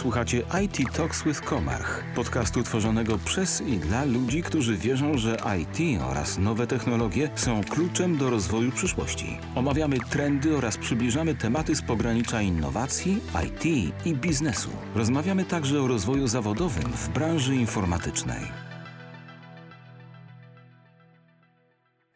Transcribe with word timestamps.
Słuchacie 0.00 0.42
IT 0.64 0.96
Talks 0.96 1.24
with 1.24 1.40
Komarch, 1.40 2.04
podcastu 2.14 2.62
tworzonego 2.62 3.18
przez 3.24 3.60
i 3.60 3.76
dla 3.76 4.04
ludzi, 4.04 4.42
którzy 4.42 4.76
wierzą, 4.76 5.18
że 5.18 5.36
IT 5.60 6.02
oraz 6.10 6.38
nowe 6.38 6.66
technologie 6.66 7.30
są 7.34 7.60
kluczem 7.64 8.18
do 8.18 8.30
rozwoju 8.30 8.72
przyszłości. 8.72 9.38
Omawiamy 9.54 9.96
trendy 10.10 10.56
oraz 10.56 10.76
przybliżamy 10.76 11.34
tematy 11.34 11.76
z 11.76 11.82
pogranicza 11.82 12.42
innowacji, 12.42 13.18
IT 13.46 13.64
i 14.06 14.14
biznesu. 14.14 14.70
Rozmawiamy 14.94 15.44
także 15.44 15.82
o 15.82 15.88
rozwoju 15.88 16.26
zawodowym 16.26 16.92
w 16.92 17.08
branży 17.08 17.56
informatycznej. 17.56 18.40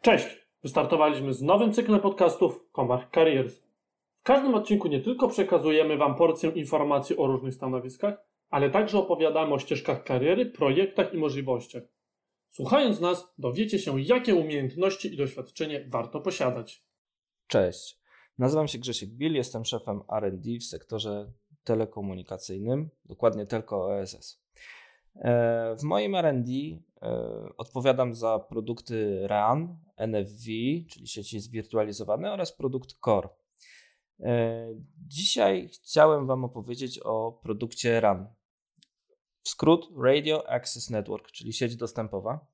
Cześć! 0.01 0.27
Wystartowaliśmy 0.63 1.33
z 1.33 1.41
nowym 1.41 1.73
cyklem 1.73 1.99
podcastów 1.99 2.65
Komarch 2.71 3.11
Careers. 3.11 3.64
W 4.25 4.27
każdym 4.27 4.55
odcinku 4.55 4.87
nie 4.87 5.01
tylko 5.01 5.27
przekazujemy 5.27 5.97
Wam 5.97 6.15
porcję 6.15 6.49
informacji 6.49 7.17
o 7.17 7.27
różnych 7.27 7.53
stanowiskach, 7.53 8.17
ale 8.49 8.69
także 8.69 8.97
opowiadamy 8.97 9.53
o 9.53 9.59
ścieżkach 9.59 10.03
kariery, 10.03 10.45
projektach 10.45 11.13
i 11.13 11.17
możliwościach. 11.17 11.83
Słuchając 12.47 12.99
nas, 12.99 13.33
dowiecie 13.37 13.79
się, 13.79 14.01
jakie 14.01 14.35
umiejętności 14.35 15.13
i 15.13 15.17
doświadczenie 15.17 15.85
warto 15.89 16.21
posiadać. 16.21 16.85
Cześć, 17.47 17.99
nazywam 18.37 18.67
się 18.67 18.77
Grzesiek 18.77 19.09
Bill, 19.09 19.33
jestem 19.33 19.65
szefem 19.65 20.01
R&D 20.11 20.49
w 20.59 20.63
sektorze 20.63 21.31
telekomunikacyjnym, 21.63 22.89
dokładnie 23.05 23.45
Telco 23.45 23.85
OSS. 23.85 24.43
E, 25.15 25.75
w 25.75 25.83
moim 25.83 26.15
R&D 26.15 26.51
e, 26.51 26.79
odpowiadam 27.57 28.15
za 28.15 28.39
produkty 28.39 29.27
RAN, 29.27 29.77
NFV, 29.97 30.45
czyli 30.89 31.07
sieci 31.07 31.39
zwirtualizowane 31.39 32.33
oraz 32.33 32.57
produkt 32.57 32.95
Core. 33.05 33.29
E, 34.19 34.67
dzisiaj 35.07 35.69
chciałem 35.69 36.27
Wam 36.27 36.43
opowiedzieć 36.43 36.99
o 37.03 37.39
produkcie 37.43 37.99
RAN. 37.99 38.27
W 39.43 39.49
skrót 39.49 39.89
Radio 40.03 40.49
Access 40.49 40.89
Network, 40.89 41.31
czyli 41.31 41.53
sieć 41.53 41.75
dostępowa. 41.75 42.47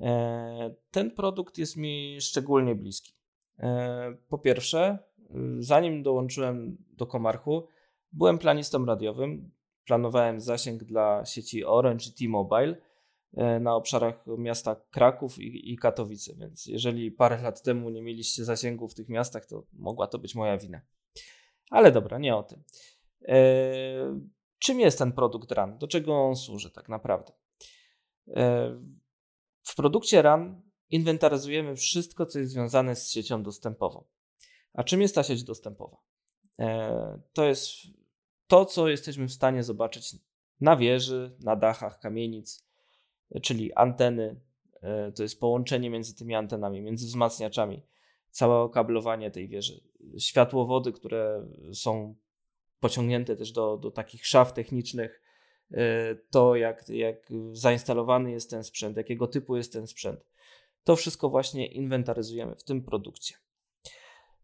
E, 0.00 0.74
ten 0.90 1.10
produkt 1.10 1.58
jest 1.58 1.76
mi 1.76 2.20
szczególnie 2.20 2.74
bliski. 2.74 3.14
E, 3.58 4.16
po 4.28 4.38
pierwsze, 4.38 4.98
zanim 5.58 6.02
dołączyłem 6.02 6.76
do 6.92 7.06
Komarchu, 7.06 7.66
byłem 8.12 8.38
planistą 8.38 8.84
radiowym. 8.84 9.50
Planowałem 9.84 10.40
zasięg 10.40 10.84
dla 10.84 11.24
sieci 11.24 11.64
Orange 11.64 12.04
i 12.06 12.12
T-Mobile 12.12 12.76
na 13.60 13.74
obszarach 13.74 14.24
miasta 14.38 14.76
Kraków 14.90 15.38
i, 15.38 15.76
Katowice, 15.76 16.34
więc 16.36 16.66
jeżeli 16.66 17.12
parę 17.12 17.42
lat 17.42 17.62
temu 17.62 17.90
nie 17.90 18.02
mieliście 18.02 18.44
zasięgu 18.44 18.88
w 18.88 18.94
tych 18.94 19.08
miastach, 19.08 19.46
to 19.46 19.66
mogła 19.72 20.06
to 20.06 20.18
być 20.18 20.34
moja 20.34 20.58
wina. 20.58 20.80
Ale 21.70 21.92
dobra, 21.92 22.18
nie 22.18 22.36
o 22.36 22.42
tym. 22.42 22.62
E, 23.28 24.20
czym 24.58 24.80
jest 24.80 24.98
ten 24.98 25.12
produkt 25.12 25.52
RAN? 25.52 25.78
Do 25.78 25.88
czego 25.88 26.14
on 26.14 26.36
służy 26.36 26.70
tak 26.70 26.88
naprawdę? 26.88 27.32
E, 28.28 28.76
w 29.62 29.74
produkcie 29.74 30.22
RAN 30.22 30.62
inwentaryzujemy 30.90 31.76
wszystko, 31.76 32.26
co 32.26 32.38
jest 32.38 32.52
związane 32.52 32.96
z 32.96 33.10
siecią 33.10 33.42
dostępową. 33.42 34.04
A 34.72 34.84
czym 34.84 35.02
jest 35.02 35.14
ta 35.14 35.22
sieć 35.22 35.44
dostępowa? 35.44 35.96
E, 36.58 37.20
to 37.32 37.44
jest 37.44 37.68
to, 38.46 38.64
co 38.64 38.88
jesteśmy 38.88 39.28
w 39.28 39.32
stanie 39.32 39.62
zobaczyć 39.62 40.16
na 40.60 40.76
wieży, 40.76 41.36
na 41.40 41.56
dachach 41.56 41.98
kamienic, 41.98 42.69
czyli 43.42 43.74
anteny. 43.74 44.40
To 45.14 45.22
jest 45.22 45.40
połączenie 45.40 45.90
między 45.90 46.14
tymi 46.14 46.34
antenami, 46.34 46.82
między 46.82 47.06
wzmacniaczami, 47.06 47.82
całe 48.30 48.56
okablowanie 48.56 49.30
tej 49.30 49.48
wieży, 49.48 49.80
światłowody, 50.18 50.92
które 50.92 51.46
są 51.72 52.14
pociągnięte 52.80 53.36
też 53.36 53.52
do, 53.52 53.76
do 53.76 53.90
takich 53.90 54.26
szaf 54.26 54.52
technicznych, 54.52 55.22
e, 55.70 56.14
to 56.30 56.56
jak, 56.56 56.88
jak 56.88 57.32
zainstalowany 57.52 58.30
jest 58.30 58.50
ten 58.50 58.64
sprzęt, 58.64 58.96
jakiego 58.96 59.26
typu 59.26 59.56
jest 59.56 59.72
ten 59.72 59.86
sprzęt. 59.86 60.26
To 60.84 60.96
wszystko 60.96 61.28
właśnie 61.28 61.66
inwentaryzujemy 61.66 62.56
w 62.56 62.64
tym 62.64 62.82
produkcie. 62.82 63.34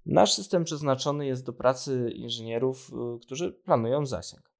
Nasz 0.06 0.34
system 0.34 0.65
przeznaczony 0.65 1.27
jest 1.27 1.44
do 1.44 1.53
pracy 1.53 2.10
inżynierów, 2.15 2.91
e, 2.93 3.19
którzy 3.19 3.53
planują 3.53 4.06
zasięg. 4.06 4.53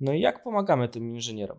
No 0.00 0.12
i 0.12 0.20
jak 0.20 0.42
pomagamy 0.42 0.88
tym 0.88 1.14
inżynierom? 1.14 1.58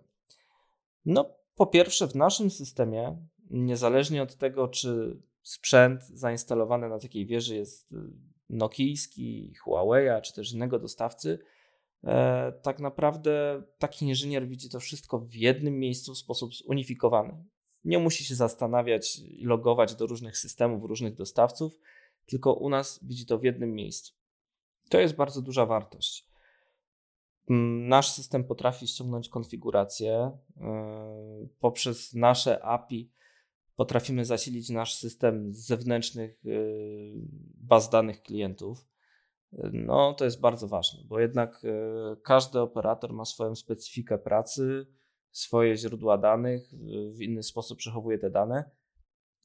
No, 1.06 1.36
po 1.56 1.68
pierwsze, 1.68 2.08
w 2.08 2.16
naszym 2.16 2.50
systemie, 2.50 3.18
niezależnie 3.50 4.24
od 4.24 4.36
tego, 4.36 4.68
czy 4.68 5.22
sprzęt 5.41 6.03
zainstalowany 6.03 6.90
na 6.90 7.00
takiej 7.00 7.25
wieży 7.25 7.56
jest 7.56 7.91
y, 7.91 7.96
nokijski, 8.50 9.53
Huawei, 9.63 10.22
czy 10.22 10.34
też 10.34 10.53
innego 10.53 10.80
dostawcy, 10.80 11.40
e, 12.03 12.52
tak 12.62 12.80
naprawdę 12.80 13.63
taki 13.78 14.06
inżynier 14.06 14.47
widzi 14.47 14.69
to 14.69 14.80
wszystko 14.80 15.19
w 15.19 15.36
jednym 15.36 15.80
miejscu 15.80 16.13
w 16.13 16.18
sposób 16.18 16.56
zunifikowany. 16.56 17.46
Nie 17.86 18.00
musi 18.00 18.24
się 18.24 18.36
zastanawiać 18.36 19.19
i 19.19 19.46
logować 19.46 19.96
do 19.96 20.08
różnych 20.08 20.38
systemów, 20.38 20.84
różnych 20.84 21.16
dostawców, 21.16 21.80
tylko 22.25 22.53
u 22.53 22.69
nas 22.69 23.00
widzi 23.03 23.25
to 23.25 23.38
w 23.40 23.44
jednym 23.44 23.74
miejscu. 23.74 24.13
To 24.90 25.00
jest 25.00 25.16
bardzo 25.16 25.42
duża 25.42 25.66
wartość. 25.66 26.33
Nasz 27.50 28.12
system 28.12 28.44
potrafi 28.44 28.88
ściągnąć 28.88 29.30
konfigurację 29.30 30.31
e, 30.62 31.48
poprzez 31.59 32.14
nasze 32.14 32.64
API 32.64 33.12
potrafimy 33.76 34.26
zasilić 34.26 34.70
nasz 34.70 34.96
system 34.96 35.54
z 35.54 35.58
zewnętrznych 35.58 36.46
y, 36.46 37.14
baz 37.58 37.90
danych 37.90 38.22
klientów. 38.22 38.88
No, 39.74 40.14
to 40.14 40.26
jest 40.26 40.40
bardzo 40.40 40.68
ważne, 40.68 41.04
bo 41.06 41.20
jednak 41.20 41.64
y, 41.64 42.22
każdy 42.24 42.59
operator 42.59 43.14
ma 43.14 43.26
swoją 43.26 43.56
specyfikę 43.56 44.18
pracy, 44.18 44.88
swoje 45.31 45.78
źródła 45.78 46.18
danych, 46.18 46.72
w 47.12 47.22
inny 47.22 47.44
sposób 47.44 47.78
przechowuje 47.78 48.18
te 48.18 48.30
dane. 48.30 48.72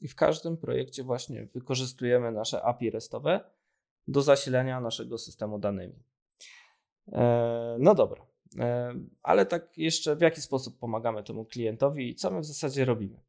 I 0.00 0.08
w 0.08 0.14
każdym 0.14 0.56
projekcie 0.56 1.04
właśnie 1.04 1.48
wykorzystujemy 1.54 2.32
nasze 2.32 2.62
API 2.62 2.90
RESTowe 2.90 3.40
do 4.08 4.22
zasilania 4.22 4.80
naszego 4.80 5.18
systemu 5.18 5.58
danymi. 5.58 6.02
E, 7.12 7.76
no 7.80 7.94
dobra, 7.94 8.26
e, 8.58 8.94
ale 9.22 9.46
tak 9.46 9.78
jeszcze 9.78 10.16
w 10.16 10.20
jaki 10.20 10.40
sposób 10.40 10.78
pomagamy 10.78 11.22
temu 11.22 11.44
klientowi 11.44 12.10
i 12.10 12.14
co 12.14 12.30
my 12.30 12.40
w 12.40 12.44
zasadzie 12.44 12.84
robimy? 12.84 13.20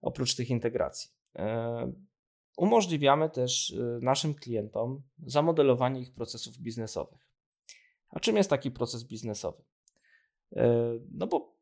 oprócz 0.00 0.34
tych 0.34 0.50
integracji. 0.50 1.10
E, 1.36 1.92
umożliwiamy 2.56 3.30
też 3.30 3.74
naszym 4.00 4.34
klientom 4.34 5.02
zamodelowanie 5.26 6.00
ich 6.00 6.14
procesów 6.14 6.58
biznesowych. 6.58 7.28
A 8.08 8.20
czym 8.20 8.36
jest 8.36 8.50
taki 8.50 8.70
proces 8.70 9.04
biznesowy? 9.04 9.62
No 11.10 11.26
bo 11.26 11.56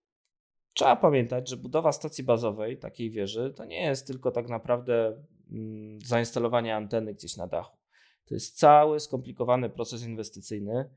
trzeba 0.75 0.97
pamiętać, 0.97 1.49
że 1.49 1.57
budowa 1.57 1.93
stacji 1.93 2.25
bazowej, 2.25 2.79
takiej 2.79 3.11
wieży, 3.11 3.53
to 3.57 3.65
nie 3.65 3.83
jest 3.83 4.07
tylko 4.07 4.31
tak 4.31 4.49
naprawdę 4.49 5.23
mm, 5.51 6.01
zainstalowanie 6.01 6.77
anteny 6.77 7.15
gdzieś 7.15 7.37
na 7.37 7.47
dachu. 7.47 7.77
To 8.25 8.35
jest 8.35 8.59
cały 8.59 9.01
skomplikowany 9.01 9.71
proces 9.71 10.03
inwestycyjny, 10.03 10.91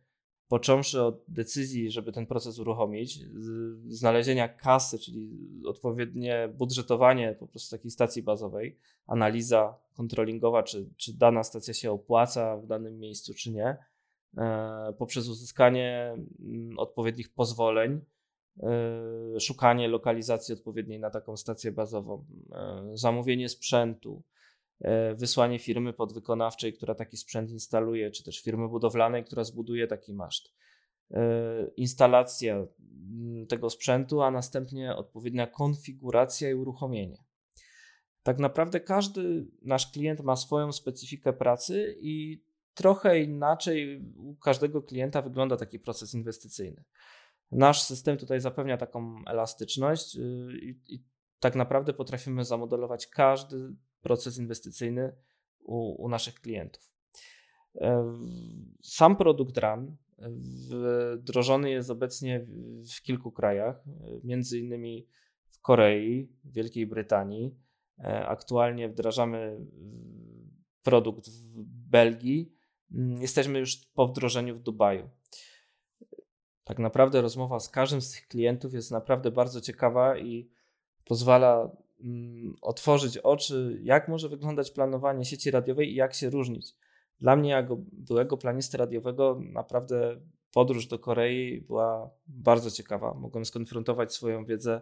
począwszy 0.54 1.04
od 1.04 1.24
decyzji, 1.28 1.92
żeby 1.92 2.12
ten 2.12 2.26
proces 2.26 2.60
uruchomić, 2.60 3.20
znalezienia 3.88 4.48
kasy, 4.48 5.00
czyli 5.00 5.30
odpowiednie 5.66 6.50
budżetowanie 6.58 7.36
po 7.40 7.48
prostu 7.48 7.78
takiej 7.78 7.92
stacji 7.92 8.24
bazowej, 8.24 8.78
analiza 9.08 9.76
kontrolingowa, 9.94 10.64
czy, 10.64 10.90
czy 10.98 11.18
dana 11.18 11.44
stacja 11.44 11.74
się 11.74 11.92
opłaca 11.92 12.58
w 12.58 12.68
danym 12.68 13.00
miejscu, 13.00 13.34
czy 13.34 13.52
nie, 13.52 13.78
e, 14.38 14.94
poprzez 14.98 15.28
uzyskanie 15.28 16.16
mm, 16.40 16.80
odpowiednich 16.80 17.34
pozwoleń, 17.34 18.02
e, 18.64 19.40
szukanie 19.40 19.88
lokalizacji 19.88 20.54
odpowiedniej 20.54 21.00
na 21.00 21.10
taką 21.10 21.38
stację 21.38 21.72
bazową, 21.72 22.26
e, 22.52 22.92
zamówienie 22.94 23.50
sprzętu, 23.50 24.24
wysłanie 25.16 25.60
firmy 25.60 25.94
podwykonawczej, 25.94 26.74
która 26.74 26.96
taki 26.96 27.18
sprzęt 27.18 27.52
instaluje, 27.52 28.12
czy 28.12 28.24
też 28.24 28.42
firmy 28.42 28.70
budowlanej, 28.70 29.24
która 29.24 29.44
zbuduje 29.44 29.88
taki 29.88 30.14
maszt. 30.14 30.54
E, 31.12 31.68
instalacja 31.78 32.56
mm, 32.56 33.48
tego 33.48 33.70
sprzętu, 33.70 34.22
a 34.22 34.32
następnie 34.32 34.96
odpowiednia 34.96 35.48
konfiguracja 35.48 36.50
i 36.50 36.54
uruchomienie. 36.54 37.24
Tak 38.24 38.40
naprawdę 38.40 38.80
każdy 38.80 39.48
nasz 39.62 39.92
klient 39.92 40.22
ma 40.22 40.36
swoją 40.36 40.72
specyfikę 40.72 41.34
pracy 41.34 41.98
i 42.02 42.44
trochę 42.74 43.20
inaczej 43.20 44.06
u 44.18 44.36
każdego 44.36 44.82
klienta 44.82 45.22
wygląda 45.22 45.58
taki 45.58 45.80
proces 45.80 46.14
inwestycyjny. 46.14 46.84
Nasz 47.52 47.82
system 47.82 48.18
tutaj 48.18 48.42
zapewnia 48.42 48.78
taką 48.78 49.16
elastyczność 49.26 50.16
y, 50.16 50.20
i, 50.62 50.96
i 50.96 51.04
tak 51.40 51.56
naprawdę 51.56 51.94
potrafimy 51.94 52.46
zamodelować 52.46 53.08
każdy 53.08 53.76
proces 54.04 54.38
inwestycyjny 54.38 55.16
u, 55.60 56.04
u 56.04 56.10
naszych 56.10 56.36
klientów. 56.36 56.94
E, 57.76 58.14
sam 58.82 59.16
produkt 59.16 59.58
RAN 59.58 59.98
wdrożony 61.18 61.70
jest 61.70 61.90
obecnie 61.90 62.46
w 62.98 63.02
kilku 63.02 63.32
krajach, 63.32 63.84
między 64.24 64.60
innymi 64.60 65.08
w 65.50 65.60
Korei, 65.62 66.30
Wielkiej 66.46 66.88
Brytanii. 66.88 67.56
E, 68.00 68.26
aktualnie 68.26 68.90
wdrażamy 68.90 69.60
produkt 70.84 71.30
w 71.30 71.64
Belgii. 71.90 72.54
Jesteśmy 73.20 73.60
już 73.60 73.86
po 73.86 74.08
wdrożeniu 74.08 74.56
w 74.56 74.62
Dubaju. 74.62 75.10
Tak 76.64 76.80
naprawdę 76.80 77.22
rozmowa 77.22 77.60
z 77.60 77.70
każdym 77.70 78.02
z 78.02 78.12
tych 78.12 78.28
klientów 78.28 78.74
jest 78.74 78.92
naprawdę 78.92 79.32
bardzo 79.32 79.62
ciekawa 79.62 80.18
i 80.18 80.50
pozwala 81.06 81.62
mm, 81.62 81.83
otworzyć 82.62 83.18
oczy, 83.18 83.80
jak 83.84 84.08
może 84.08 84.30
wyglądać 84.30 84.72
planowanie 84.72 85.26
sieci 85.26 85.52
radiowej 85.52 85.92
i 85.92 85.96
jak 85.96 86.14
się 86.14 86.30
różnić. 86.30 86.76
Dla 87.20 87.36
mnie, 87.36 87.50
jako 87.50 87.78
byłego 87.92 88.38
planisty 88.38 88.78
radiowego, 88.78 89.40
naprawdę 89.42 90.22
podróż 90.54 90.88
do 90.88 91.00
Korei 91.00 91.62
była 91.62 92.10
bardzo 92.28 92.72
ciekawa. 92.72 93.14
Mogłem 93.14 93.46
skonfrontować 93.46 94.14
swoją 94.14 94.46
wiedzę, 94.46 94.82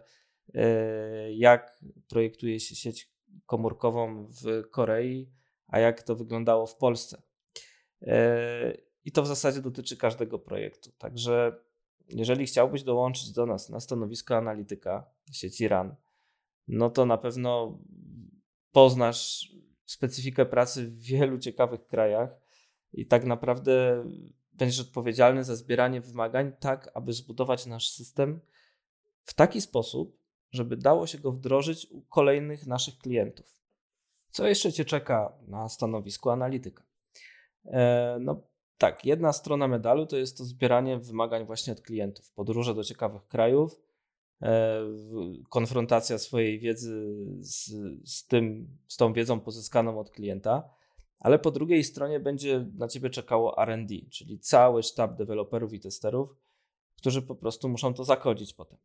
e, 0.53 1.33
jak 1.33 1.79
projektuje 2.09 2.59
się 2.59 2.75
sieć 2.75 3.12
komórkową 3.45 4.25
w 4.25 4.69
Korei, 4.69 5.29
a 5.67 5.79
jak 5.79 6.03
to 6.03 6.15
wyglądało 6.15 6.67
w 6.67 6.75
Polsce. 6.75 7.21
E, 8.01 8.77
I 9.06 9.12
to 9.12 9.24
w 9.24 9.27
zasadzie 9.27 9.62
dotyczy 9.62 9.97
każdego 9.97 10.39
projektu. 10.39 10.91
Także 10.97 11.56
jeżeli 12.09 12.45
chciałbyś 12.45 12.83
dołączyć 12.83 13.31
do 13.31 13.45
nas 13.45 13.69
na 13.69 13.79
stanowisko 13.79 14.38
analityka 14.38 15.06
sieci 15.31 15.67
RAN, 15.67 15.95
no 16.68 16.90
to 16.90 17.06
na 17.06 17.18
pewno 17.18 17.80
poznasz 18.72 19.52
specyfikę 19.86 20.46
pracy 20.46 20.88
w 20.88 21.02
wielu 21.02 21.40
ciekawych 21.40 21.88
krajach 21.88 22.30
i 22.94 23.06
tak 23.06 23.25
naprawdę 23.25 24.04
będziesz 24.54 24.80
odpowiedzialny 24.80 25.44
za 25.44 25.56
zbieranie 25.56 26.02
wymagań, 26.02 26.52
tak 26.60 26.92
aby 26.94 27.13
zbudować 27.13 27.66
nasz 27.66 27.90
system 27.90 28.40
w 29.24 29.34
taki 29.34 29.62
sposób, 29.62 30.18
żeby 30.52 30.78
dało 30.78 31.08
się 31.08 31.18
go 31.18 31.31
wdrożyć 31.31 31.88
u 31.92 32.02
kolejnych 32.02 32.68
naszych 32.68 32.98
klientów. 32.98 33.62
Co 34.31 34.48
jeszcze 34.48 34.74
Cię 34.74 34.86
czeka 34.86 35.34
na 35.48 35.69
stanowisku 35.69 36.30
analityka? 36.30 36.84
E, 37.66 38.18
no 38.22 38.42
tak, 38.78 39.06
jedna 39.06 39.34
strona 39.34 39.68
medalu 39.68 40.06
to 40.06 40.18
jest 40.18 40.38
to 40.38 40.44
zbieranie 40.44 40.98
wymagań 40.98 41.46
właśnie 41.46 41.74
od 41.74 41.81
klientów, 41.81 42.31
podróże 42.31 42.75
do 42.75 42.84
ciekawych 42.84 43.28
krajów, 43.28 43.81
konfrontacja 45.49 46.17
swojej 46.17 46.59
wiedzy 46.59 47.15
z, 47.39 47.71
z, 48.05 48.27
tym, 48.27 48.77
z 48.88 48.97
tą 48.97 49.13
wiedzą 49.13 49.39
pozyskaną 49.39 49.99
od 49.99 50.09
klienta, 50.09 50.69
ale 51.19 51.39
po 51.39 51.51
drugiej 51.51 51.83
stronie 51.83 52.19
będzie 52.19 52.65
na 52.77 52.88
ciebie 52.88 53.09
czekało 53.09 53.65
RD, 53.65 53.95
czyli 54.09 54.39
cały 54.39 54.83
sztab 54.83 55.17
deweloperów 55.17 55.73
i 55.73 55.79
testerów, 55.79 56.35
którzy 56.97 57.21
po 57.21 57.35
prostu 57.35 57.69
muszą 57.69 57.93
to 57.93 58.03
zakodzić 58.03 58.53
potem. 58.53 58.77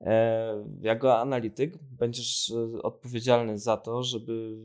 E, 0.00 0.64
jako 0.80 1.18
analityk 1.18 1.78
będziesz 1.82 2.50
e, 2.50 2.82
odpowiedzialny 2.82 3.58
za 3.58 3.76
to, 3.76 4.02
żeby 4.02 4.56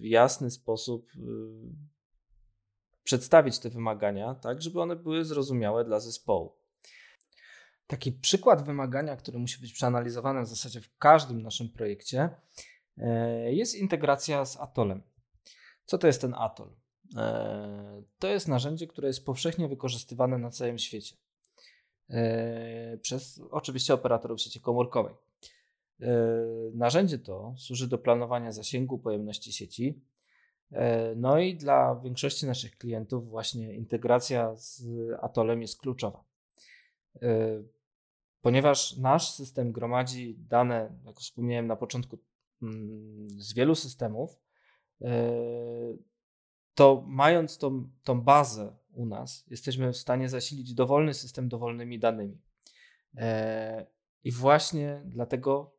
w 0.00 0.04
jasny 0.04 0.50
sposób 0.50 1.10
e, 1.16 1.20
przedstawić 3.04 3.58
te 3.58 3.70
wymagania, 3.70 4.34
tak, 4.34 4.62
żeby 4.62 4.80
one 4.80 4.96
były 4.96 5.24
zrozumiałe 5.24 5.84
dla 5.84 6.00
zespołu. 6.00 6.59
Taki 7.90 8.12
przykład 8.12 8.62
wymagania, 8.62 9.16
który 9.16 9.38
musi 9.38 9.60
być 9.60 9.72
przeanalizowany 9.72 10.42
w 10.42 10.48
zasadzie 10.48 10.80
w 10.80 10.98
każdym 10.98 11.42
naszym 11.42 11.68
projekcie, 11.68 12.28
jest 13.46 13.74
integracja 13.74 14.44
z 14.44 14.56
Atolem. 14.56 15.02
Co 15.84 15.98
to 15.98 16.06
jest 16.06 16.20
ten 16.20 16.34
Atol? 16.34 16.70
To 18.18 18.28
jest 18.28 18.48
narzędzie, 18.48 18.86
które 18.86 19.08
jest 19.08 19.26
powszechnie 19.26 19.68
wykorzystywane 19.68 20.38
na 20.38 20.50
całym 20.50 20.78
świecie. 20.78 21.16
E, 22.10 22.98
przez 22.98 23.40
oczywiście 23.50 23.94
operatorów 23.94 24.40
sieci 24.40 24.60
komórkowej. 24.60 25.14
E, 26.00 26.06
narzędzie 26.74 27.18
to 27.18 27.54
służy 27.58 27.88
do 27.88 27.98
planowania 27.98 28.52
zasięgu 28.52 28.98
pojemności 28.98 29.52
sieci. 29.52 30.00
E, 30.72 31.14
no 31.14 31.38
i 31.38 31.56
dla 31.56 32.00
większości 32.04 32.46
naszych 32.46 32.78
klientów 32.78 33.28
właśnie 33.28 33.74
integracja 33.74 34.56
z 34.56 34.82
Atolem 35.20 35.62
jest 35.62 35.80
kluczowa. 35.80 36.24
Ponieważ 38.40 38.96
nasz 38.96 39.30
system 39.30 39.72
gromadzi 39.72 40.36
dane, 40.38 40.98
jak 41.04 41.20
wspomniałem 41.20 41.66
na 41.66 41.76
początku, 41.76 42.18
mm, 42.62 43.28
z 43.40 43.54
wielu 43.54 43.74
systemów, 43.74 44.38
to 46.74 47.04
mając 47.06 47.58
tą, 47.58 47.90
tą 48.04 48.20
bazę 48.20 48.76
u 48.92 49.06
nas, 49.06 49.44
jesteśmy 49.50 49.92
w 49.92 49.96
stanie 49.96 50.28
zasilić 50.28 50.74
dowolny 50.74 51.14
system 51.14 51.48
dowolnymi 51.48 51.98
danymi. 51.98 52.40
E, 53.16 53.86
I 54.24 54.32
właśnie 54.32 55.02
dlatego 55.04 55.76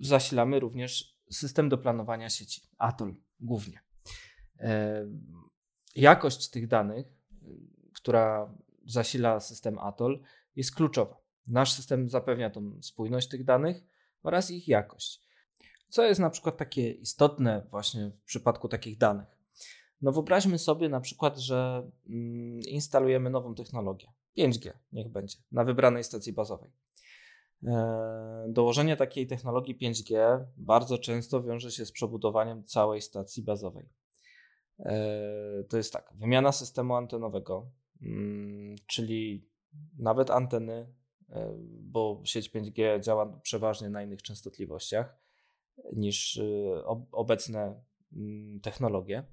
zasilamy 0.00 0.60
również 0.60 1.18
system 1.30 1.68
do 1.68 1.78
planowania 1.78 2.30
sieci, 2.30 2.62
ATOL 2.78 3.14
głównie. 3.40 3.80
E, 4.60 5.04
jakość 5.96 6.50
tych 6.50 6.66
danych, 6.66 7.06
która 7.94 8.54
zasila 8.86 9.40
system 9.40 9.78
ATOL, 9.78 10.22
jest 10.56 10.74
kluczowa. 10.74 11.25
Nasz 11.48 11.72
system 11.72 12.08
zapewnia 12.08 12.50
tą 12.50 12.82
spójność 12.82 13.28
tych 13.28 13.44
danych 13.44 13.84
oraz 14.22 14.50
ich 14.50 14.68
jakość. 14.68 15.26
Co 15.88 16.04
jest 16.04 16.20
na 16.20 16.30
przykład 16.30 16.56
takie 16.56 16.90
istotne 16.90 17.66
właśnie 17.70 18.10
w 18.10 18.20
przypadku 18.20 18.68
takich 18.68 18.98
danych? 18.98 19.26
No 20.02 20.12
wyobraźmy 20.12 20.58
sobie 20.58 20.88
na 20.88 21.00
przykład, 21.00 21.38
że 21.38 21.90
mm, 22.08 22.60
instalujemy 22.60 23.30
nową 23.30 23.54
technologię, 23.54 24.12
5G 24.38 24.70
niech 24.92 25.08
będzie, 25.08 25.38
na 25.52 25.64
wybranej 25.64 26.04
stacji 26.04 26.32
bazowej. 26.32 26.70
E, 27.64 28.46
dołożenie 28.48 28.96
takiej 28.96 29.26
technologii 29.26 29.78
5G 29.78 30.44
bardzo 30.56 30.98
często 30.98 31.42
wiąże 31.42 31.70
się 31.70 31.86
z 31.86 31.92
przebudowaniem 31.92 32.64
całej 32.64 33.02
stacji 33.02 33.42
bazowej. 33.42 33.88
E, 34.78 35.64
to 35.68 35.76
jest 35.76 35.92
tak, 35.92 36.12
wymiana 36.14 36.52
systemu 36.52 36.94
antenowego, 36.94 37.70
mm, 38.02 38.76
czyli 38.86 39.48
nawet 39.98 40.30
anteny, 40.30 40.86
bo 41.80 42.20
sieć 42.24 42.50
5G 42.50 43.00
działa 43.00 43.40
przeważnie 43.42 43.90
na 43.90 44.02
innych 44.02 44.22
częstotliwościach 44.22 45.16
niż 45.92 46.40
obecne 47.12 47.82
mm, 48.12 48.60
technologie. 48.60 49.24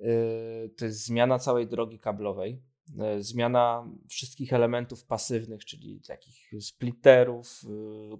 Y, 0.00 0.74
to 0.76 0.84
jest 0.84 1.04
zmiana 1.04 1.38
całej 1.38 1.66
drogi 1.66 1.98
kablowej, 1.98 2.62
zmiana 3.18 3.90
wszystkich 4.08 4.52
elementów 4.52 5.04
pasywnych, 5.04 5.64
czyli 5.64 6.00
takich 6.00 6.50
splitterów, 6.60 7.62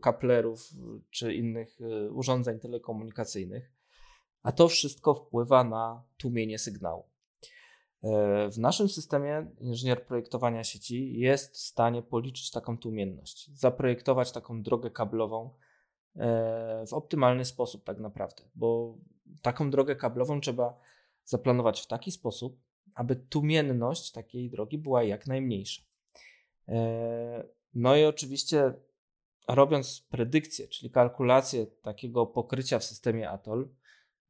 kaplerów 0.03 0.71
czy 1.11 1.35
innych 1.35 1.79
urządzeń 2.11 2.59
telekomunikacyjnych, 2.59 3.73
a 4.43 4.53
to 4.53 4.69
wszystko 4.69 5.15
wpływa 5.15 5.65
na 5.65 6.05
tłumienie 6.17 6.59
sygnału. 6.59 7.05
W 8.53 8.59
naszym 8.59 8.89
systemie 8.89 9.47
inżynier 9.61 10.07
projektowania 10.07 10.65
sieci 10.65 11.19
jest 11.19 11.55
w 11.55 11.59
stanie 11.59 12.03
policzyć 12.03 12.51
taką 12.51 12.79
tłumienność, 12.79 13.51
zaprojektować 13.59 14.33
taką 14.33 14.63
drogę 14.63 14.91
kablową 14.91 15.51
w 16.87 16.93
optymalny 16.93 17.45
sposób, 17.45 17.85
tak 17.85 17.99
naprawdę, 17.99 18.43
bo 18.55 18.99
taką 19.43 19.71
drogę 19.71 19.97
kablową 19.97 20.41
trzeba 20.41 20.79
zaplanować 21.25 21.81
w 21.81 21.87
taki 21.87 22.13
sposób, 22.13 22.61
aby 22.95 23.17
tłumienność 23.17 24.13
takiej 24.13 24.51
drogi 24.51 24.79
była 24.79 25.03
jak 25.03 25.27
najmniejsza. 25.27 25.83
E, 26.69 27.45
no 27.75 27.97
i 27.97 28.05
oczywiście 28.05 28.75
robiąc 29.49 30.07
predykcję, 30.11 30.69
czyli 30.69 30.91
kalkulację 30.91 31.67
takiego 31.67 32.27
pokrycia 32.27 32.79
w 32.79 32.85
systemie 32.85 33.31
ATOL, 33.31 33.69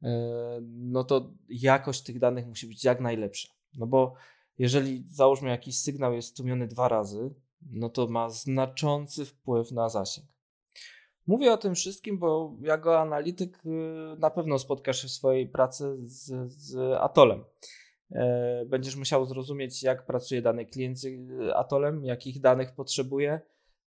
e, 0.03 0.59
no 0.63 1.05
to 1.05 1.31
jakość 1.49 2.03
tych 2.03 2.19
danych 2.19 2.47
musi 2.47 2.67
być 2.67 2.85
jak 2.85 3.01
najlepsza. 3.01 3.56
No 3.77 3.87
bo 3.87 4.15
jeżeli 4.59 5.05
załóżmy 5.09 5.49
jakiś 5.49 5.79
sygnał 5.79 6.15
jest 6.15 6.37
tłumiony 6.37 6.67
dwa 6.67 6.89
razy, 6.89 7.35
no 7.71 7.89
to 7.89 8.07
ma 8.07 8.31
znaczący 8.31 9.25
wpływ 9.25 9.73
na 9.73 9.89
zasięg. 9.89 10.27
Mówię 11.27 11.53
o 11.53 11.57
tym 11.57 11.75
wszystkim, 11.75 12.19
bo 12.19 12.57
jako 12.61 13.01
analityk 13.01 13.67
y, 13.67 13.69
na 14.19 14.31
pewno 14.31 14.59
spotkasz 14.59 15.03
się 15.03 15.09
w 15.09 15.11
swojej 15.11 15.49
pracy 15.49 15.97
z, 16.03 16.53
z 16.53 16.77
Atolem. 17.01 17.45
E, 18.13 18.65
będziesz 18.67 18.97
musiał 18.97 19.27
zrozumieć, 19.27 19.83
jak 19.83 20.07
pracuje 20.07 20.43
dany 20.43 20.67
klient 20.67 20.99
z 20.99 21.07
Atolem, 21.55 22.05
jakich 22.05 22.41
danych 22.41 22.73
potrzebuje, 22.73 23.41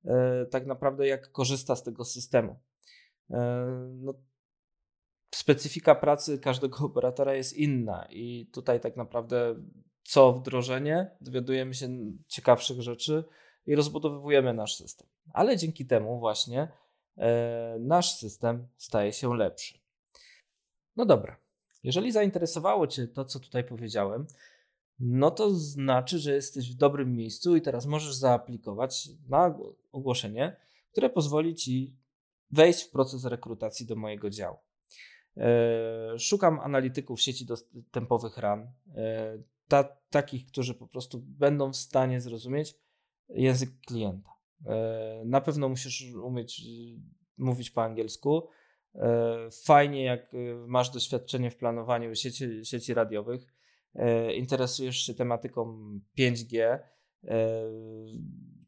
e, 0.05 0.45
tak 0.45 0.65
naprawdę 0.65 1.07
jak 1.07 1.31
korzysta 1.31 1.75
z 1.75 1.83
tego 1.83 2.05
systemu. 2.05 2.59
E, 3.29 3.65
no, 3.95 4.13
specyfika 5.35 5.95
pracy 5.95 6.39
każdego 6.39 6.77
operatora 6.85 7.33
jest 7.33 7.53
inna 7.53 8.07
i 8.09 8.49
tutaj 8.53 8.79
tak 8.79 8.95
naprawdę 8.97 9.55
co 10.03 10.33
wdrożenie 10.33 11.11
dowiadujemy 11.21 11.73
się 11.73 11.87
ciekawszych 12.27 12.81
rzeczy 12.81 13.23
i 13.65 13.75
rozbudowujemy 13.75 14.53
nasz 14.53 14.75
system. 14.75 15.07
Ale 15.33 15.57
dzięki 15.57 15.85
temu 15.85 16.19
właśnie 16.19 16.67
E, 17.19 17.77
nasz 17.79 18.15
system 18.15 18.67
staje 18.77 19.13
się 19.13 19.35
lepszy. 19.35 19.79
No 20.95 21.05
dobra, 21.05 21.37
jeżeli 21.83 22.11
zainteresowało 22.11 22.87
Cię 22.87 23.07
to, 23.07 23.25
co 23.25 23.39
tutaj 23.39 23.63
powiedziałem, 23.63 24.27
no 24.99 25.31
to 25.31 25.55
znaczy, 25.55 26.19
że 26.19 26.33
jesteś 26.33 26.73
w 26.73 26.77
dobrym 26.77 27.15
miejscu 27.15 27.55
i 27.55 27.61
teraz 27.61 27.85
możesz 27.85 28.15
zaaplikować 28.15 29.09
na 29.29 29.59
ogłoszenie, 29.91 30.55
które 30.91 31.09
pozwoli 31.09 31.55
Ci 31.55 31.95
wejść 32.51 32.83
w 32.83 32.91
proces 32.91 33.25
rekrutacji 33.25 33.85
do 33.85 33.95
mojego 33.95 34.29
działu. 34.29 34.57
E, 35.37 36.19
szukam 36.19 36.59
analityków 36.59 37.21
sieci 37.21 37.45
dostępowych 37.45 38.37
RAN, 38.37 38.71
e, 38.95 39.37
ta, 39.67 39.83
takich, 40.09 40.45
którzy 40.45 40.73
po 40.73 40.87
prostu 40.87 41.19
będą 41.25 41.71
w 41.71 41.75
stanie 41.75 42.21
zrozumieć 42.21 42.75
język 43.29 43.69
klienta. 43.87 44.29
E, 44.65 45.21
na 45.25 45.41
pewno 45.41 45.69
musisz 45.69 46.13
umieć 46.13 46.61
mówić 47.37 47.71
po 47.71 47.83
angielsku. 47.83 48.47
Fajnie, 49.63 50.03
jak 50.03 50.31
masz 50.67 50.89
doświadczenie 50.89 51.51
w 51.51 51.55
planowaniu 51.57 52.15
sieci, 52.15 52.65
sieci 52.65 52.93
radiowych, 52.93 53.53
interesujesz 54.35 54.97
się 54.97 55.13
tematyką 55.13 55.77
5G, 56.17 56.79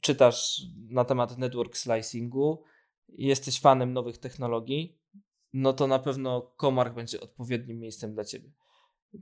czytasz 0.01 0.61
na 0.89 1.05
temat 1.05 1.37
network 1.37 1.77
slicingu, 1.77 2.63
jesteś 3.09 3.59
fanem 3.59 3.93
nowych 3.93 4.17
technologii, 4.17 5.00
no 5.53 5.73
to 5.73 5.87
na 5.87 5.99
pewno 5.99 6.41
Komarch 6.41 6.93
będzie 6.93 7.21
odpowiednim 7.21 7.79
miejscem 7.79 8.13
dla 8.13 8.23
ciebie. 8.23 8.51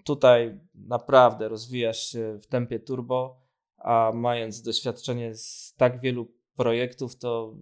Tutaj 0.04 0.60
naprawdę 0.74 1.50
rozwijasz 1.50 2.06
się 2.06 2.40
w 2.42 2.48
tempie 2.48 2.80
turbo, 2.80 3.42
a 3.78 4.12
mając 4.16 4.62
doświadczenie 4.62 5.36
z 5.36 5.74
tak 5.78 6.00
wielu 6.00 6.32
projektów, 6.56 7.18
to 7.18 7.56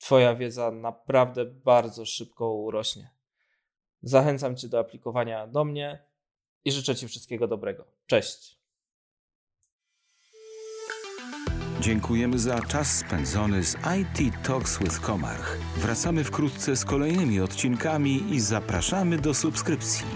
Twoja 0.00 0.34
wiedza 0.34 0.70
naprawdę 0.70 1.44
bardzo 1.44 2.06
szybko 2.06 2.54
urośnie. 2.54 3.10
Zachęcam 4.02 4.56
Cię 4.56 4.68
do 4.68 4.78
aplikowania 4.78 5.46
do 5.46 5.64
mnie 5.64 6.04
i 6.64 6.72
życzę 6.72 6.96
Ci 6.96 7.08
wszystkiego 7.08 7.48
dobrego. 7.48 7.84
Cześć! 8.06 8.59
Dziękujemy 11.80 12.38
za 12.38 12.60
czas 12.60 12.98
spędzony 12.98 13.64
z 13.64 13.76
IT 14.00 14.34
Talks 14.42 14.78
with 14.78 15.00
Komarch. 15.00 15.58
Wracamy 15.76 16.24
wkrótce 16.24 16.76
z 16.76 16.84
kolejnymi 16.84 17.40
odcinkami 17.40 18.34
i 18.34 18.40
zapraszamy 18.40 19.18
do 19.18 19.34
subskrypcji. 19.34 20.06